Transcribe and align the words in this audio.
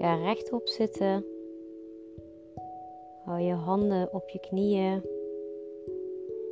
Ga 0.00 0.14
rechtop 0.14 0.68
zitten. 0.68 1.24
Hou 3.24 3.40
je 3.40 3.52
handen 3.52 4.12
op 4.12 4.28
je 4.28 4.38
knieën. 4.38 5.02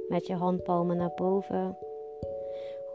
Met 0.09 0.27
je 0.27 0.35
handpalmen 0.35 0.97
naar 0.97 1.13
boven. 1.15 1.79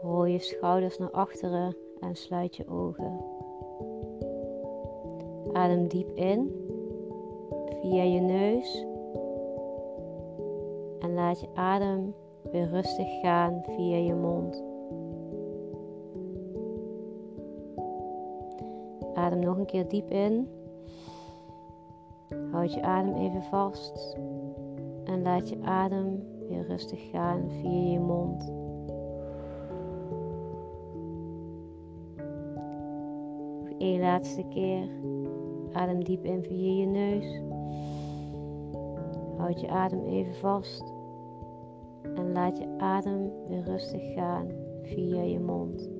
Rol 0.02 0.24
je 0.24 0.38
schouders 0.38 0.98
naar 0.98 1.10
achteren 1.10 1.76
en 2.00 2.14
sluit 2.14 2.56
je 2.56 2.68
ogen. 2.68 3.24
Adem 5.52 5.88
diep 5.88 6.10
in 6.14 6.68
via 7.80 8.02
je 8.02 8.20
neus 8.20 8.84
en 10.98 11.14
laat 11.14 11.40
je 11.40 11.48
adem 11.54 12.14
weer 12.50 12.68
rustig 12.68 13.20
gaan 13.20 13.62
via 13.64 13.96
je 13.96 14.14
mond. 14.14 14.73
Adem 19.24 19.38
nog 19.38 19.58
een 19.58 19.66
keer 19.66 19.88
diep 19.88 20.10
in. 20.10 20.48
Houd 22.50 22.74
je 22.74 22.82
adem 22.82 23.14
even 23.14 23.42
vast 23.42 24.16
en 25.04 25.22
laat 25.22 25.48
je 25.48 25.62
adem 25.62 26.22
weer 26.48 26.66
rustig 26.66 27.10
gaan 27.10 27.50
via 27.50 27.90
je 27.92 28.00
mond. 28.00 28.52
Één 33.78 34.00
laatste 34.00 34.44
keer. 34.48 34.88
Adem 35.72 36.04
diep 36.04 36.24
in 36.24 36.42
via 36.42 36.72
je 36.80 36.86
neus. 36.86 37.42
Houd 39.36 39.60
je 39.60 39.68
adem 39.68 40.04
even 40.04 40.34
vast 40.34 40.92
en 42.14 42.32
laat 42.32 42.58
je 42.58 42.74
adem 42.78 43.32
weer 43.48 43.62
rustig 43.62 44.12
gaan 44.14 44.48
via 44.82 45.22
je 45.22 45.40
mond. 45.40 45.93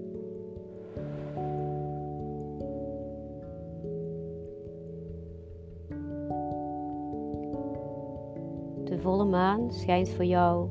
Volle 9.05 9.25
maan 9.25 9.73
schijnt 9.73 10.09
voor 10.09 10.25
jou. 10.25 10.69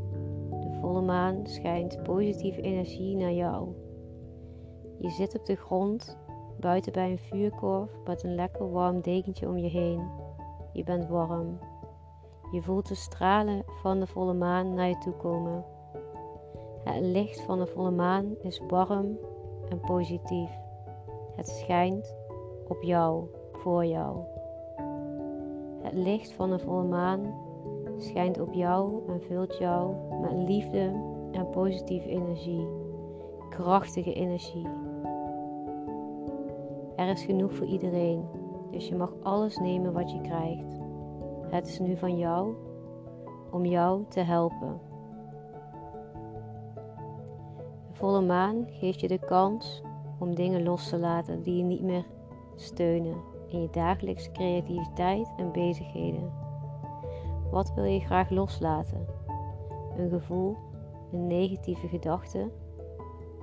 De 0.49 0.77
volle 0.81 1.01
maan 1.01 1.47
schijnt 1.47 2.03
positieve 2.03 2.61
energie 2.61 3.15
naar 3.15 3.31
jou. 3.31 3.67
Je 4.99 5.09
zit 5.09 5.35
op 5.35 5.45
de 5.45 5.55
grond, 5.55 6.17
buiten 6.59 6.93
bij 6.93 7.11
een 7.11 7.17
vuurkorf 7.17 7.91
met 8.05 8.23
een 8.23 8.35
lekker 8.35 8.71
warm 8.71 9.01
dekentje 9.01 9.47
om 9.47 9.57
je 9.57 9.69
heen. 9.69 10.09
Je 10.71 10.83
bent 10.83 11.07
warm. 11.07 11.59
Je 12.51 12.61
voelt 12.61 12.87
de 12.87 12.95
stralen 12.95 13.63
van 13.65 13.99
de 13.99 14.07
volle 14.07 14.33
maan 14.33 14.73
naar 14.73 14.87
je 14.87 14.97
toe 14.97 15.13
komen. 15.13 15.65
Het 16.83 17.03
licht 17.03 17.41
van 17.41 17.59
de 17.59 17.67
volle 17.67 17.91
maan 17.91 18.35
is 18.41 18.61
warm 18.67 19.17
en 19.69 19.79
positief. 19.79 20.51
Het 21.35 21.47
schijnt 21.47 22.15
op 22.67 22.81
jou, 22.81 23.25
voor 23.51 23.85
jou. 23.85 24.17
Het 25.81 25.93
licht 25.93 26.33
van 26.33 26.49
de 26.49 26.59
volle 26.59 26.83
maan 26.83 27.42
schijnt 28.03 28.39
op 28.39 28.53
jou 28.53 29.01
en 29.07 29.21
vult 29.21 29.57
jou 29.57 29.95
met 30.21 30.47
liefde 30.47 30.91
en 31.31 31.49
positieve 31.49 32.09
energie, 32.09 32.67
krachtige 33.49 34.13
energie. 34.13 34.67
Er 36.95 37.09
is 37.09 37.23
genoeg 37.23 37.53
voor 37.53 37.67
iedereen, 37.67 38.25
dus 38.71 38.87
je 38.87 38.95
mag 38.95 39.13
alles 39.21 39.57
nemen 39.57 39.93
wat 39.93 40.11
je 40.11 40.21
krijgt. 40.21 40.81
Het 41.49 41.67
is 41.67 41.79
nu 41.79 41.97
van 41.97 42.17
jou 42.17 42.55
om 43.51 43.65
jou 43.65 44.05
te 44.09 44.19
helpen. 44.19 44.79
De 47.87 47.93
volle 47.93 48.21
maan 48.21 48.65
geeft 48.67 48.99
je 48.99 49.07
de 49.07 49.19
kans 49.19 49.81
om 50.19 50.35
dingen 50.35 50.63
los 50.63 50.89
te 50.89 50.97
laten 50.97 51.41
die 51.41 51.57
je 51.57 51.63
niet 51.63 51.81
meer 51.81 52.05
steunen 52.55 53.15
in 53.47 53.61
je 53.61 53.69
dagelijkse 53.71 54.31
creativiteit 54.31 55.33
en 55.37 55.51
bezigheden. 55.51 56.42
Wat 57.53 57.73
wil 57.73 57.83
je 57.83 57.99
graag 57.99 58.29
loslaten? 58.29 59.05
Een 59.97 60.09
gevoel, 60.09 60.57
een 61.11 61.27
negatieve 61.27 61.87
gedachte 61.87 62.51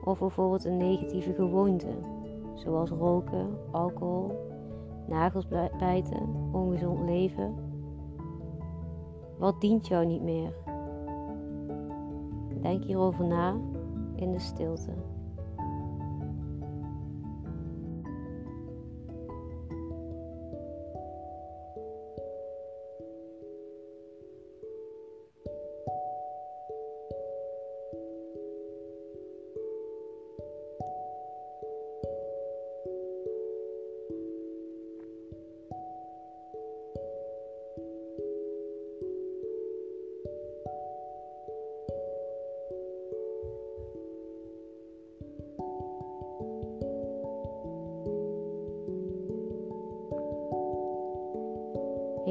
of 0.05 0.19
bijvoorbeeld 0.19 0.65
een 0.65 0.77
negatieve 0.77 1.33
gewoonte, 1.33 1.95
zoals 2.55 2.91
roken, 2.91 3.59
alcohol, 3.71 4.33
nagels 5.07 5.47
bijten, 5.79 6.51
ongezond 6.53 7.01
leven. 7.01 7.55
Wat 9.39 9.61
dient 9.61 9.87
jou 9.87 10.07
niet 10.07 10.23
meer? 10.23 10.53
Denk 12.61 12.85
hierover 12.85 13.27
na 13.27 13.57
in 14.15 14.33
de 14.33 14.39
stilte. 14.39 14.93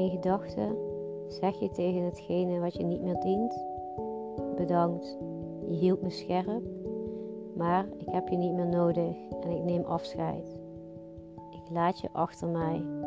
In 0.00 0.10
gedachten 0.10 0.76
zeg 1.28 1.58
je 1.58 1.70
tegen 1.70 2.04
hetgene 2.04 2.60
wat 2.60 2.74
je 2.74 2.84
niet 2.84 3.02
meer 3.02 3.20
dient: 3.20 3.64
Bedankt, 4.56 5.18
je 5.66 5.74
hield 5.74 6.02
me 6.02 6.10
scherp, 6.10 6.62
maar 7.56 7.86
ik 7.98 8.08
heb 8.10 8.28
je 8.28 8.36
niet 8.36 8.52
meer 8.52 8.66
nodig 8.66 9.16
en 9.40 9.50
ik 9.50 9.64
neem 9.64 9.84
afscheid. 9.84 10.60
Ik 11.50 11.70
laat 11.70 12.00
je 12.00 12.08
achter 12.12 12.48
mij. 12.48 12.99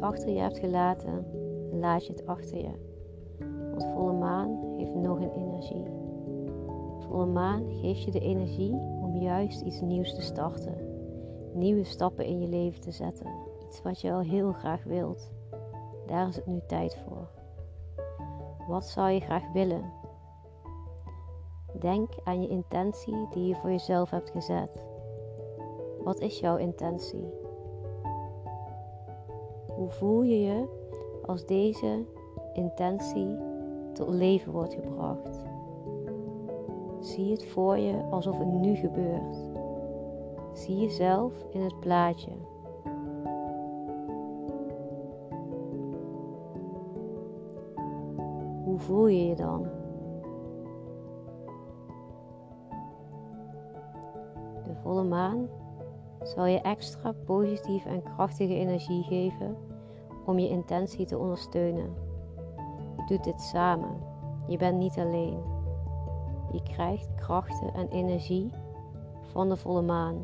Achter 0.00 0.30
je 0.30 0.40
hebt 0.40 0.58
gelaten, 0.58 1.26
laat 1.72 2.06
je 2.06 2.12
het 2.12 2.26
achter 2.26 2.58
je. 2.58 2.88
Want 3.70 3.84
volle 3.84 4.12
maan 4.12 4.74
heeft 4.76 4.94
nog 4.94 5.20
een 5.20 5.32
energie. 5.32 5.84
Volle 6.98 7.26
maan 7.26 7.64
geeft 7.80 8.02
je 8.02 8.10
de 8.10 8.20
energie 8.20 8.72
om 8.72 9.16
juist 9.16 9.60
iets 9.60 9.80
nieuws 9.80 10.14
te 10.14 10.20
starten. 10.20 10.74
Nieuwe 11.54 11.84
stappen 11.84 12.24
in 12.24 12.40
je 12.40 12.48
leven 12.48 12.80
te 12.80 12.90
zetten. 12.90 13.26
Iets 13.66 13.82
wat 13.82 14.00
je 14.00 14.12
al 14.12 14.20
heel 14.20 14.52
graag 14.52 14.84
wilt. 14.84 15.32
Daar 16.06 16.28
is 16.28 16.36
het 16.36 16.46
nu 16.46 16.60
tijd 16.66 16.98
voor. 17.06 17.28
Wat 18.68 18.84
zou 18.84 19.10
je 19.10 19.20
graag 19.20 19.52
willen? 19.52 19.92
Denk 21.80 22.08
aan 22.24 22.42
je 22.42 22.48
intentie 22.48 23.28
die 23.30 23.46
je 23.46 23.54
voor 23.54 23.70
jezelf 23.70 24.10
hebt 24.10 24.30
gezet. 24.30 24.84
Wat 26.04 26.20
is 26.20 26.40
jouw 26.40 26.56
intentie? 26.56 27.40
Hoe 29.80 29.90
voel 29.90 30.22
je 30.22 30.40
je 30.40 30.66
als 31.26 31.46
deze 31.46 32.04
intentie 32.52 33.36
tot 33.92 34.08
leven 34.08 34.52
wordt 34.52 34.74
gebracht? 34.74 35.42
Zie 36.98 37.30
het 37.30 37.46
voor 37.46 37.78
je 37.78 38.02
alsof 38.10 38.38
het 38.38 38.52
nu 38.52 38.74
gebeurt. 38.74 39.36
Zie 40.52 40.76
jezelf 40.76 41.32
in 41.50 41.60
het 41.60 41.80
plaatje. 41.80 42.30
Hoe 48.64 48.78
voel 48.78 49.06
je 49.06 49.26
je 49.26 49.34
dan? 49.34 49.62
De 54.64 54.74
volle 54.82 55.04
maan 55.04 55.48
zal 56.22 56.44
je 56.44 56.60
extra 56.60 57.12
positieve 57.24 57.88
en 57.88 58.02
krachtige 58.02 58.54
energie 58.54 59.02
geven 59.02 59.68
om 60.24 60.38
je 60.38 60.48
intentie 60.48 61.06
te 61.06 61.18
ondersteunen. 61.18 61.94
Je 62.96 63.04
doet 63.06 63.24
dit 63.24 63.40
samen. 63.40 63.96
Je 64.46 64.56
bent 64.56 64.78
niet 64.78 64.98
alleen. 64.98 65.38
Je 66.52 66.62
krijgt 66.62 67.14
krachten 67.14 67.74
en 67.74 67.88
energie 67.88 68.50
van 69.32 69.48
de 69.48 69.56
volle 69.56 69.82
maan. 69.82 70.16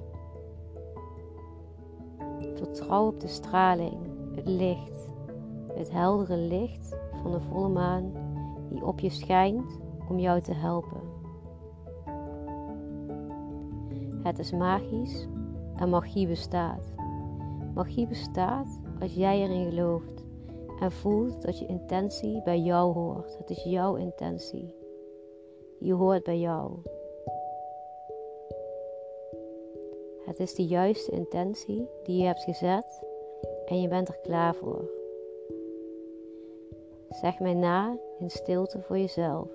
Vertrouw 2.54 3.06
op 3.06 3.20
de 3.20 3.28
straling, 3.28 3.96
het 4.34 4.48
licht, 4.48 5.10
het 5.72 5.90
heldere 5.90 6.37
licht 6.37 6.96
van 7.22 7.31
de 7.31 7.40
volle 7.40 7.69
maan 7.69 8.12
die 8.69 8.84
op 8.84 9.00
je 9.00 9.10
schijnt 9.10 9.78
om 10.08 10.19
jou 10.19 10.40
te 10.40 10.54
helpen. 10.54 11.00
Het 14.22 14.38
is 14.38 14.52
magisch 14.52 15.28
en 15.76 15.88
magie 15.88 16.26
bestaat. 16.26 16.94
Magie 17.75 18.06
bestaat 18.06 18.81
als 19.00 19.14
jij 19.14 19.43
erin 19.43 19.70
gelooft 19.70 20.25
en 20.81 20.93
voelt 20.93 21.43
dat 21.43 21.58
je 21.58 21.66
intentie 21.66 22.43
bij 22.43 22.58
jou 22.58 22.93
hoort. 22.93 23.38
Het 23.38 23.50
is 23.50 23.62
jouw 23.62 23.94
intentie. 23.94 24.75
Die 25.78 25.94
hoort 25.94 26.22
bij 26.22 26.38
jou. 26.38 26.70
Het 30.25 30.40
is 30.40 30.54
de 30.54 30.64
juiste 30.64 31.10
intentie 31.10 31.88
die 32.02 32.19
je 32.19 32.25
hebt 32.25 32.43
gezet 32.43 33.02
en 33.66 33.81
je 33.81 33.88
bent 33.88 34.08
er 34.08 34.19
klaar 34.22 34.54
voor. 34.54 34.90
Zeg 37.10 37.38
mij 37.38 37.54
na 37.54 37.99
in 38.19 38.31
stilte 38.31 38.81
voor 38.81 38.99
jezelf. 38.99 39.49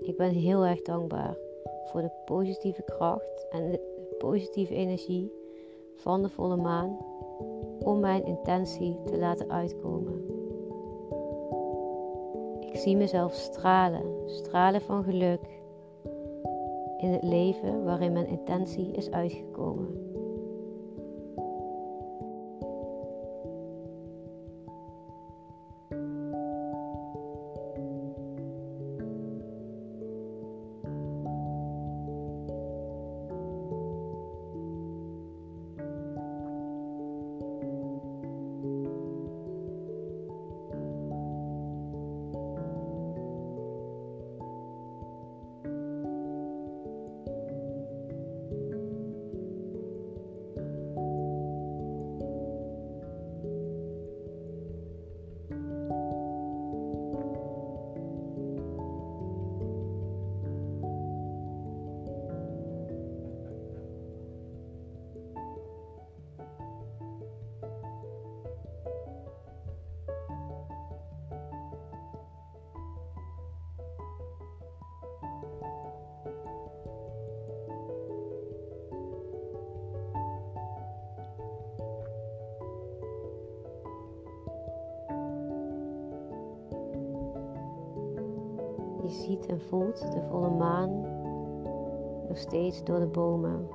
Ik 0.00 0.16
ben 0.16 0.30
heel 0.30 0.64
erg 0.64 0.82
dankbaar 0.82 1.36
voor 1.84 2.00
de 2.00 2.10
positieve 2.24 2.82
kracht 2.82 3.46
en 3.50 3.70
de 3.70 3.80
positieve 4.18 4.74
energie 4.74 5.32
van 5.94 6.22
de 6.22 6.28
volle 6.28 6.56
maan 6.56 6.98
om 7.78 8.00
mijn 8.00 8.24
intentie 8.24 8.98
te 9.04 9.18
laten 9.18 9.50
uitkomen. 9.50 10.24
Ik 12.60 12.76
zie 12.76 12.96
mezelf 12.96 13.34
stralen, 13.34 14.02
stralen 14.26 14.80
van 14.80 15.04
geluk 15.04 15.40
in 16.98 17.10
het 17.12 17.22
leven 17.22 17.84
waarin 17.84 18.12
mijn 18.12 18.26
intentie 18.26 18.90
is 18.92 19.10
uitgekomen. 19.10 20.05
Je 89.06 89.12
ziet 89.12 89.46
en 89.46 89.60
voelt 89.60 90.12
de 90.12 90.22
volle 90.30 90.50
maan 90.50 91.00
nog 92.28 92.38
steeds 92.38 92.84
door 92.84 92.98
de 92.98 93.06
bomen. 93.06 93.68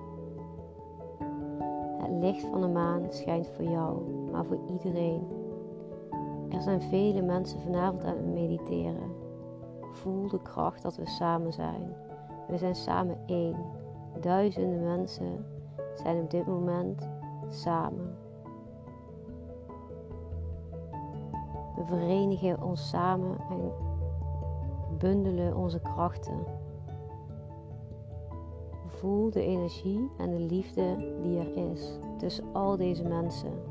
Het 1.97 2.11
licht 2.11 2.45
van 2.45 2.61
de 2.61 2.67
maan 2.67 3.05
schijnt 3.09 3.47
voor 3.47 3.65
jou, 3.65 4.01
maar 4.31 4.45
voor 4.45 4.59
iedereen. 4.71 5.27
Er 6.49 6.61
zijn 6.61 6.81
vele 6.81 7.21
mensen 7.21 7.59
vanavond 7.59 8.03
aan 8.03 8.15
het 8.15 8.33
mediteren. 8.33 9.11
Voel 9.91 10.27
de 10.27 10.41
kracht 10.41 10.81
dat 10.81 10.95
we 10.95 11.05
samen 11.05 11.53
zijn. 11.53 11.95
We 12.47 12.57
zijn 12.57 12.75
samen 12.75 13.17
één. 13.25 13.57
Duizenden 14.19 14.83
mensen 14.83 15.45
zijn 15.95 16.21
op 16.21 16.29
dit 16.29 16.45
moment 16.45 17.09
samen. 17.49 18.17
We 21.75 21.85
verenigen 21.85 22.61
ons 22.61 22.89
samen 22.89 23.37
en 23.49 23.89
bundelen 25.01 25.55
onze 25.55 25.79
krachten. 25.79 26.45
Voel 28.87 29.29
de 29.29 29.41
energie 29.41 30.09
en 30.17 30.29
de 30.29 30.39
liefde 30.39 30.95
die 31.21 31.39
er 31.39 31.71
is 31.71 31.99
tussen 32.17 32.43
al 32.53 32.77
deze 32.77 33.03
mensen. 33.03 33.70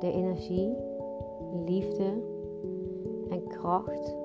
De 0.00 0.12
energie, 0.12 0.76
liefde 1.66 2.22
en 3.30 3.46
kracht 3.46 4.16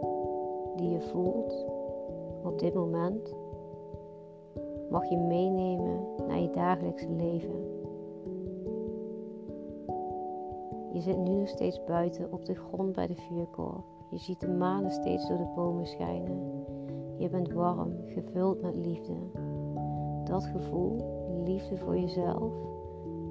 die 0.75 0.89
je 0.89 1.01
voelt 1.01 1.65
op 2.44 2.60
dit 2.60 2.74
moment 2.74 3.36
mag 4.89 5.10
je 5.10 5.18
meenemen 5.18 6.06
naar 6.27 6.39
je 6.39 6.50
dagelijkse 6.50 7.10
leven. 7.10 7.72
Je 10.92 11.01
zit 11.01 11.18
nu 11.18 11.36
nog 11.36 11.48
steeds 11.48 11.84
buiten 11.84 12.32
op 12.32 12.46
de 12.46 12.56
grond 12.56 12.94
bij 12.94 13.08
de 13.08 13.15
vuurkorf. 13.15 13.86
Je 14.10 14.18
ziet 14.18 14.39
de 14.39 14.48
maan 14.48 14.92
steeds 14.92 15.27
door 15.27 15.38
de 15.38 15.51
bomen 15.56 15.86
schijnen. 15.86 16.65
Je 17.18 17.30
bent 17.30 17.51
warm, 17.51 17.94
gevuld 18.06 18.62
met 18.62 18.75
liefde. 18.75 19.13
Dat 20.24 20.44
gevoel, 20.46 20.98
liefde 21.44 21.77
voor 21.77 21.98
jezelf, 21.98 22.53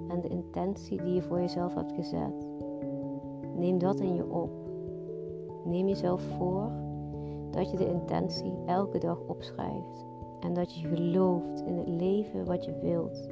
en 0.08 0.20
de 0.20 0.28
intentie 0.28 1.02
die 1.02 1.14
je 1.14 1.22
voor 1.22 1.40
jezelf 1.40 1.74
hebt 1.74 1.92
gezet. 1.92 2.46
Neem 3.56 3.78
dat 3.78 4.00
in 4.00 4.14
je 4.14 4.30
op. 4.30 4.50
Neem 5.64 5.88
jezelf 5.88 6.22
voor 6.22 6.70
dat 7.50 7.70
je 7.70 7.76
de 7.76 7.88
intentie 7.88 8.52
elke 8.66 8.98
dag 8.98 9.18
opschrijft 9.26 10.04
en 10.40 10.54
dat 10.54 10.74
je 10.74 10.88
gelooft 10.88 11.62
in 11.66 11.78
het 11.78 11.88
leven 11.88 12.44
wat 12.44 12.64
je 12.64 12.78
wilt. 12.82 13.28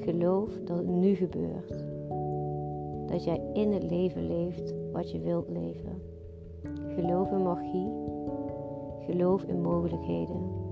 Geloof 0.00 0.58
dat 0.64 0.76
het 0.76 0.88
nu 0.88 1.14
gebeurt. 1.14 1.84
Dat 3.06 3.24
jij 3.24 3.40
in 3.52 3.72
het 3.72 3.90
leven 3.90 4.26
leeft 4.26 4.74
wat 4.92 5.10
je 5.10 5.20
wilt 5.20 5.48
leven. 5.48 6.02
Geloof 6.94 7.30
in 7.30 7.42
magie. 7.42 7.88
Geloof 8.98 9.42
in 9.42 9.62
mogelijkheden. 9.62 10.65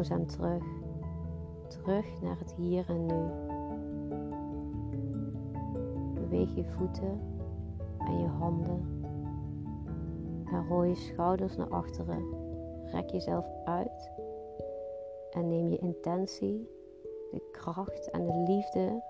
Langzaam 0.00 0.26
terug. 0.26 0.64
Terug 1.68 2.20
naar 2.20 2.38
het 2.38 2.54
hier 2.54 2.88
en 2.88 3.06
nu. 3.06 3.30
Beweeg 6.14 6.54
je 6.54 6.64
voeten 6.64 7.20
en 7.98 8.18
je 8.18 8.26
handen. 8.26 9.02
En 10.52 10.68
rol 10.68 10.82
je 10.82 10.94
schouders 10.94 11.56
naar 11.56 11.68
achteren. 11.68 12.24
Rek 12.84 13.10
jezelf 13.10 13.46
uit. 13.64 14.10
En 15.30 15.48
neem 15.48 15.68
je 15.68 15.78
intentie, 15.78 16.68
de 17.30 17.48
kracht 17.52 18.10
en 18.10 18.26
de 18.26 18.42
liefde 18.46 19.02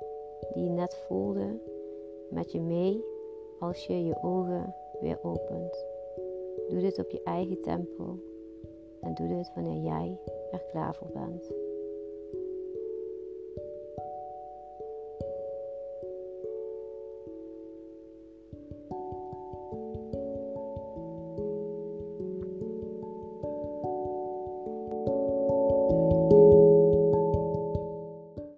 die 0.55 0.65
je 0.65 0.71
net 0.71 1.05
voelde 1.07 1.61
met 2.31 2.53
je 2.53 2.61
mee 2.61 3.05
als 3.59 3.87
je 3.87 4.05
je 4.05 4.23
ogen 4.23 4.75
weer 5.01 5.19
opent. 5.23 5.87
Doe 6.69 6.81
dit 6.81 6.99
op 6.99 7.11
je 7.11 7.23
eigen 7.23 7.61
tempo 7.61 8.19
en 9.01 9.15
doe 9.15 9.29
dit 9.29 9.55
wanneer 9.55 9.83
jij 9.83 10.19
er 10.53 10.65
klaar 10.71 10.95
voor 10.95 11.11
bent. 11.13 11.70